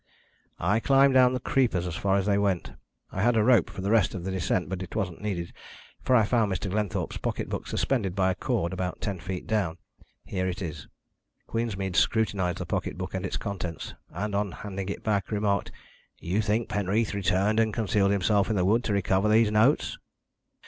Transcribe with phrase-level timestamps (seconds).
[0.57, 2.73] "I climbed down the creepers as far as they went.
[3.11, 5.53] I had a rope for the rest of the descent, but it wasn't needed,
[6.01, 6.71] for I found Mr.
[6.71, 9.77] Glenthorpe's pocket book suspended by a cord about ten feet down.
[10.25, 10.87] Here it is."
[11.45, 15.71] Queensmead scrutinised the pocket book and its contents, and on handing it back remarked:
[16.19, 19.99] "Do you think Penreath returned and concealed himself in the wood to recover these notes?"